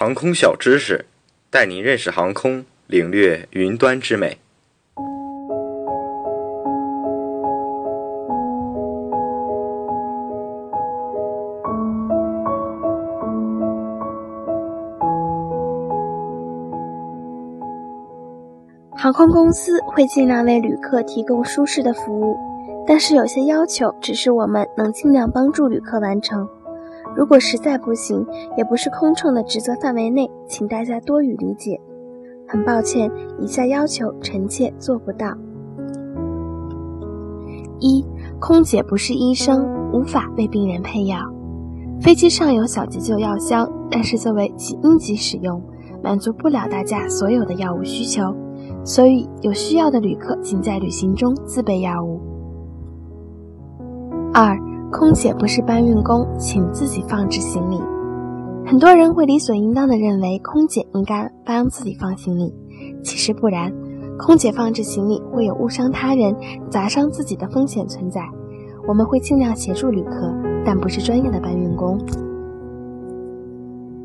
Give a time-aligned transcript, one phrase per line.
[0.00, 1.06] 航空小知识，
[1.50, 4.38] 带您认识航空，领略云端之美。
[18.96, 22.36] 航空公司会尽量为旅客提供舒适的服务，
[22.86, 26.48] 但是有些要求只是我们能尽量帮助旅客完成。
[27.16, 28.24] 如果实在不行，
[28.56, 31.80] 也不是空乘的职责范围内，请大家多予理解。
[32.46, 35.36] 很抱歉，以下要求臣妾做不到：
[37.78, 38.04] 一、
[38.40, 41.18] 空姐不是医生，无法为病人配药。
[42.00, 45.60] 飞机上有小急救药箱，但是作为应急使用，
[46.02, 48.34] 满足不了大家所有的药物需求。
[48.84, 52.20] 所以，有需要的旅客请在旅行中自备药物。
[54.32, 54.56] 二，
[54.90, 57.78] 空姐不是搬运工，请自己放置行李。
[58.66, 62.54] 很多人会理所应当的认为空姐应该帮自己放行李，
[63.02, 63.72] 其实不然。
[64.18, 66.34] 空姐放置行李会有误伤他人、
[66.70, 68.22] 砸伤自己的风险存在。
[68.86, 71.98] 我们会尽量协助旅客，但不是专业的搬运工。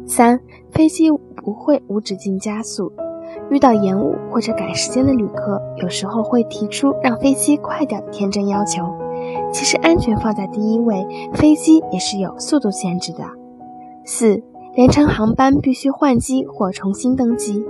[0.05, 0.39] 三，
[0.71, 1.09] 飞机
[1.43, 2.91] 不会无止境加速。
[3.49, 8.83] 遇到延误或者赶时间的旅客，有时候会提出让飞机快点的天真要求。
[9.51, 13.23] 其实安全放在第一位，飞机也是有速度限制的。
[14.05, 14.41] 四，
[14.75, 17.65] 联程航班必须换机或重新登机。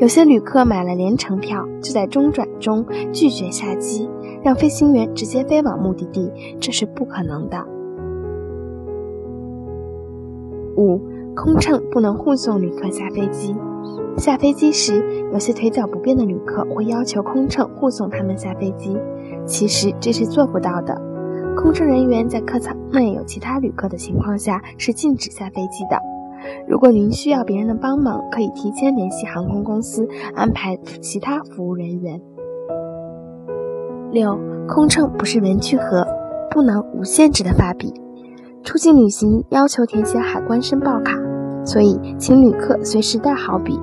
[0.00, 4.08] 有些旅客买了联程票，就在中转中拒绝下机，
[4.42, 7.62] 让飞行员直接飞往目的地，这是不可能的。
[10.76, 10.98] 五，
[11.36, 13.54] 空乘不能护送旅客下飞机。
[14.16, 18.96] 下飞机时，有些腿脚不便的旅客会要求空乘护送他们下飞机，
[19.46, 21.00] 其实这是做不到的。
[21.56, 26.00] 空乘人员在客舱内有其他旅客的情况下是禁止下飞机的。
[26.66, 32.20] 如果您需要别人的帮忙，可以提前联系航空公司安排其他服务人员。
[34.10, 36.06] 六，空乘不是文具盒，
[36.50, 37.92] 不能无限制的发笔。
[38.62, 41.18] 出境旅行要求填写海关申报卡，
[41.64, 43.78] 所以请旅客随时带好笔。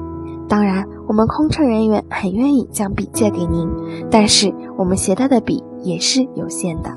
[0.50, 3.68] 当然，我们空乘人员很愿意将笔借给您，
[4.10, 6.94] 但是我们携带的笔也是有限的。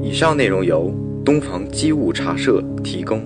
[0.00, 0.92] 以上内容由
[1.24, 3.22] 东方机务茶社提供，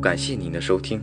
[0.00, 0.98] 感谢您的收听。